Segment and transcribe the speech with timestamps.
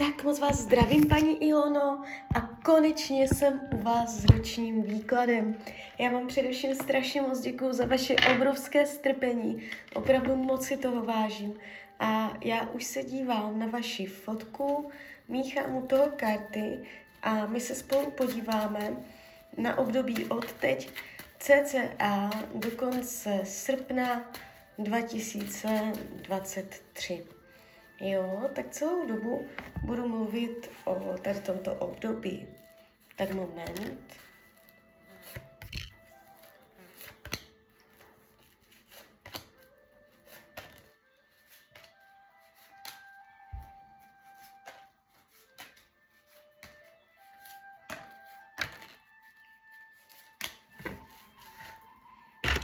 [0.00, 2.02] Tak moc vás zdravím, paní Ilono,
[2.34, 5.58] a konečně jsem u vás s ročním výkladem.
[5.98, 9.62] Já vám především strašně moc děkuju za vaše obrovské strpení,
[9.94, 11.54] opravdu moc si toho vážím.
[12.00, 14.90] A já už se dívám na vaši fotku,
[15.28, 16.86] míchám u toho karty
[17.22, 18.96] a my se spolu podíváme
[19.56, 20.90] na období od teď
[21.38, 24.30] cca do konce srpna
[24.78, 27.37] 2023.
[28.00, 29.48] Jo, tak celou dobu
[29.82, 32.46] budu mluvit o tady tomto období.
[33.16, 34.16] Tak moment.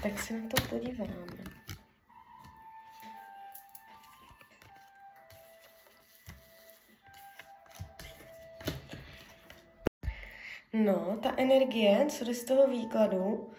[0.03, 1.54] Tak se na to podíváme.
[10.75, 13.51] No, ta energie, co jde z toho výkladu,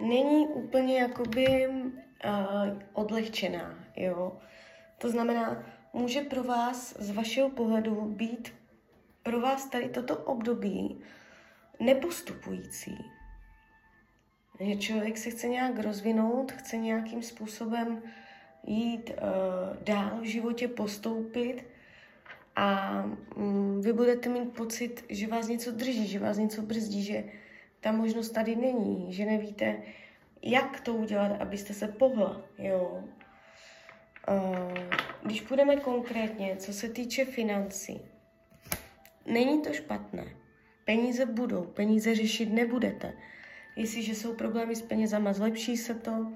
[0.00, 1.88] není úplně jakoby uh,
[2.92, 4.38] odlehčená, jo.
[4.98, 8.54] To znamená, může pro vás z vašeho pohledu být
[9.22, 11.00] pro vás tady toto období
[11.80, 12.98] nepostupující.
[14.60, 18.02] Že člověk se chce nějak rozvinout, chce nějakým způsobem
[18.66, 21.64] jít uh, dál v životě, postoupit,
[22.60, 23.02] a
[23.36, 27.24] mm, vy budete mít pocit, že vás něco drží, že vás něco brzdí, že
[27.80, 29.82] ta možnost tady není, že nevíte,
[30.42, 33.04] jak to udělat, abyste se pohla, jo.
[35.22, 38.00] Když půjdeme konkrétně, co se týče financí,
[39.26, 40.24] není to špatné.
[40.84, 43.12] Peníze budou, peníze řešit nebudete.
[43.76, 46.32] Jestliže jsou problémy s penězama, zlepší se to.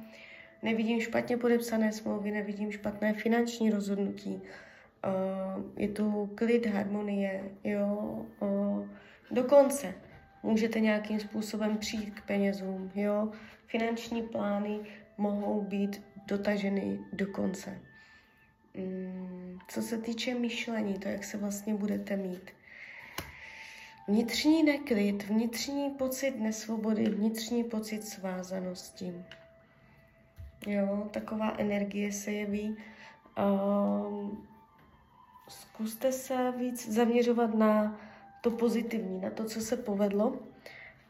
[0.63, 4.43] Nevidím špatně podepsané smlouvy, nevidím špatné finanční rozhodnutí uh,
[5.77, 8.27] je tu klid, harmonie, jo,
[9.31, 9.95] dokonce
[10.43, 13.31] můžete nějakým způsobem přijít k penězům, jo,
[13.67, 14.81] finanční plány
[15.19, 17.81] mohou být dotaženy do konce.
[18.79, 22.51] Um, co se týče myšlení, to, jak se vlastně budete mít.
[24.09, 29.15] Vnitřní neklid, vnitřní pocit nesvobody, vnitřní pocit svázanosti.
[30.67, 32.77] Jo, taková energie se jeví.
[33.39, 34.47] Um,
[35.49, 38.01] zkuste se víc zaměřovat na
[38.41, 40.39] to pozitivní, na to, co se povedlo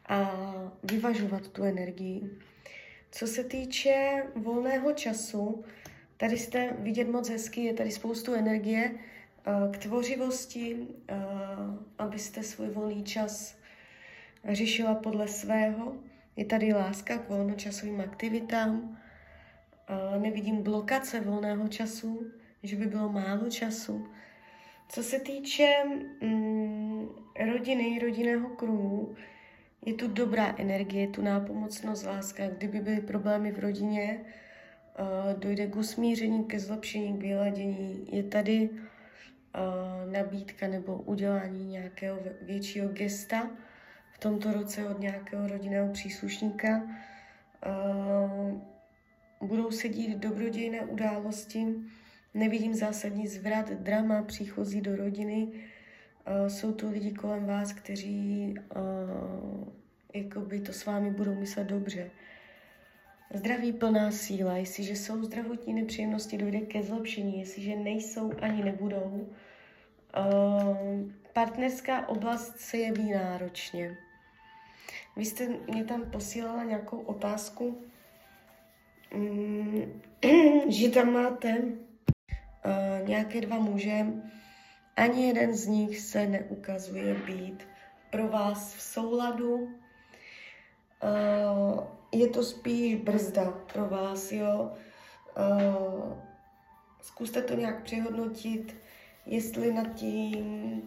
[0.07, 0.31] a
[0.83, 2.39] vyvažovat tu energii.
[3.11, 5.63] Co se týče volného času,
[6.17, 11.15] tady jste vidět moc hezky, je tady spoustu energie eh, k tvořivosti, eh,
[11.97, 13.57] abyste svůj volný čas
[14.49, 15.95] řešila podle svého.
[16.35, 18.97] Je tady láska k volnočasovým aktivitám.
[19.87, 22.31] Eh, nevidím blokace volného času,
[22.67, 24.07] že by bylo málo času.
[24.89, 25.73] Co se týče
[26.21, 27.07] mm,
[27.39, 29.15] rodiny, rodinného kruhu,
[29.85, 32.49] je tu dobrá energie, je tu nápomocnost, láska.
[32.49, 34.19] Kdyby byly problémy v rodině,
[34.99, 38.07] uh, dojde k usmíření, ke zlepšení, k vyladění.
[38.11, 43.49] Je tady uh, nabídka nebo udělání nějakého většího gesta
[44.11, 46.81] v tomto roce od nějakého rodinného příslušníka.
[47.65, 48.61] Uh,
[49.47, 51.65] budou se dít dobrodějné události,
[52.35, 55.47] Nevidím zásadní zvrat, drama, příchozí do rodiny.
[55.47, 59.67] Uh, jsou to lidi kolem vás, kteří uh,
[60.13, 62.11] jakoby to s vámi budou myslet dobře.
[63.33, 69.27] Zdraví plná síla, jestliže jsou zdravotní nepříjemnosti, dojde ke zlepšení, jestliže nejsou ani nebudou.
[70.17, 73.97] Uh, partnerská oblast se jeví náročně.
[75.15, 77.81] Vy jste mě tam posílala nějakou otázku,
[79.15, 80.01] mm,
[80.69, 81.63] že tam máte
[82.65, 84.05] uh, nějaké dva muže,
[84.95, 87.67] ani jeden z nich se neukazuje být
[88.11, 89.55] pro vás v souladu.
[89.55, 89.71] Uh,
[92.11, 94.71] je to spíš brzda pro vás, jo.
[95.37, 96.13] Uh,
[97.01, 98.75] zkuste to nějak přehodnotit,
[99.25, 100.81] jestli nad tím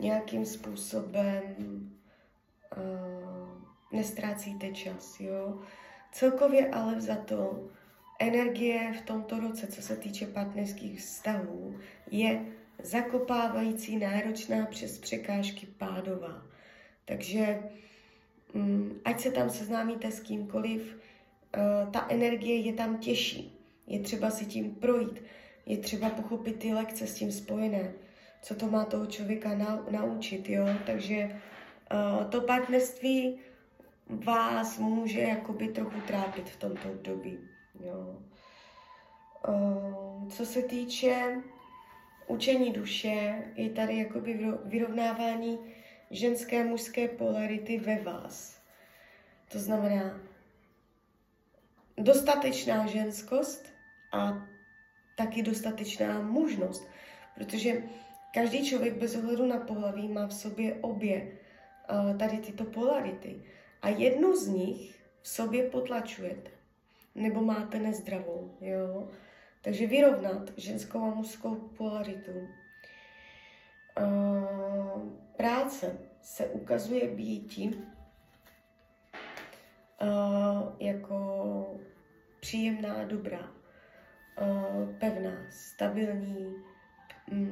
[0.00, 1.42] nějakým způsobem
[3.92, 5.58] nestrácíte čas, jo.
[6.12, 7.68] Celkově ale za to
[8.20, 11.76] energie v tomto roce, co se týče partnerských vztahů,
[12.10, 12.44] je
[12.82, 16.42] zakopávající, náročná přes překážky pádová.
[17.04, 17.58] Takže
[18.52, 20.96] um, ať se tam seznámíte s kýmkoliv,
[21.56, 23.56] uh, ta energie je tam těžší.
[23.86, 25.22] Je třeba si tím projít,
[25.66, 27.92] je třeba pochopit ty lekce s tím spojené,
[28.42, 30.66] co to má toho člověka na, naučit, jo.
[30.86, 31.40] Takže
[31.92, 33.40] uh, to partnerství
[34.06, 37.38] vás může jakoby trochu trápit v tomto období.
[37.84, 38.18] Jo.
[39.48, 41.42] Uh, co se týče
[42.26, 45.58] učení duše, je tady jakoby vyrovnávání
[46.10, 48.60] ženské a mužské polarity ve vás.
[49.52, 50.20] To znamená
[51.98, 53.72] dostatečná ženskost
[54.12, 54.46] a
[55.16, 56.88] taky dostatečná mužnost.
[57.34, 57.82] Protože
[58.34, 61.32] každý člověk bez ohledu na pohlaví má v sobě obě
[61.90, 63.42] uh, tady tyto polarity.
[63.82, 66.59] A jednu z nich v sobě potlačujete.
[67.14, 68.56] Nebo máte nezdravou.
[68.60, 69.08] Jo?
[69.62, 72.48] Takže vyrovnat ženskou a mužskou polaritu.
[75.36, 77.74] Práce se ukazuje býti
[80.78, 81.80] jako
[82.40, 83.52] příjemná, dobrá,
[84.98, 86.54] pevná, stabilní,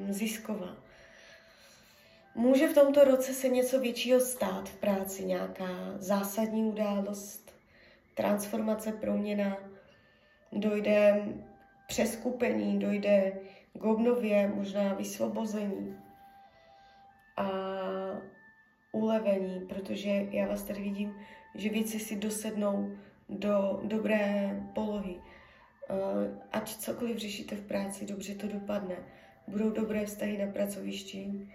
[0.09, 0.77] zisková.
[2.35, 5.69] Může v tomto roce se něco většího stát v práci, nějaká
[5.99, 7.48] zásadní událost,
[8.19, 9.57] transformace, proměna,
[10.53, 11.29] dojde
[11.87, 13.41] přeskupení, dojde
[13.79, 15.97] k obnově, možná vysvobození
[17.37, 17.51] a
[18.93, 21.17] ulevení, protože já vás tady vidím,
[21.55, 22.97] že věci si dosednou
[23.29, 25.15] do dobré polohy.
[25.15, 28.97] Uh, ať cokoliv řešíte v práci, dobře to dopadne.
[29.49, 31.49] Budou dobré vztahy na pracovišti.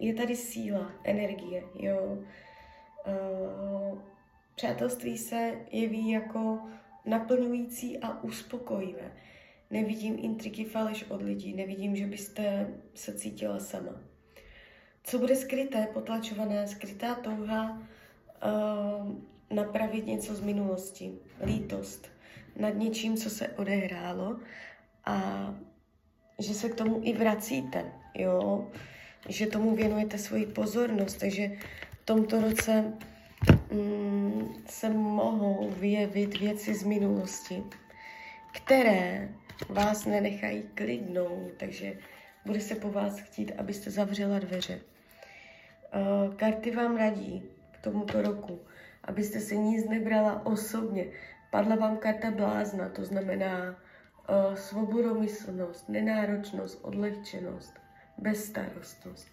[0.00, 2.18] Je tady síla, energie, jo.
[4.58, 6.58] Přátelství se jeví jako
[7.06, 9.12] naplňující a uspokojivé.
[9.70, 14.00] Nevidím intriky faleš od lidí, nevidím, že byste se cítila sama.
[15.04, 19.16] Co bude skryté, potlačované, skrytá touha uh,
[19.56, 21.12] napravit něco z minulosti,
[21.44, 22.08] lítost
[22.56, 24.40] nad něčím, co se odehrálo
[25.04, 25.54] a
[26.38, 28.68] že se k tomu i vracíte, jo,
[29.28, 31.50] že tomu věnujete svoji pozornost, takže
[32.02, 32.92] v tomto roce
[33.72, 37.62] mm, se mohou vyjevit věci z minulosti,
[38.52, 39.28] které
[39.68, 41.98] vás nenechají klidnou, takže
[42.46, 44.80] bude se po vás chtít, abyste zavřela dveře.
[44.80, 48.60] Uh, karty vám radí k tomuto roku,
[49.04, 51.06] abyste se nic nebrala osobně.
[51.50, 57.74] Padla vám karta blázna, to znamená uh, svobodomyslnost, nenáročnost, odlehčenost,
[58.18, 59.28] bezstarostnost.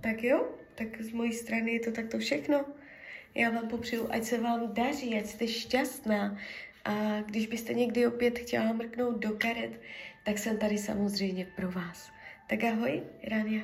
[0.00, 2.64] Tak jo, tak z mojí strany je to takto všechno.
[3.36, 6.38] Já vám popřeju, ať se vám daří, ať jste šťastná.
[6.84, 9.80] A když byste někdy opět chtěla mrknout do karet,
[10.24, 12.10] tak jsem tady samozřejmě pro vás.
[12.46, 13.62] Tak ahoj, Rania.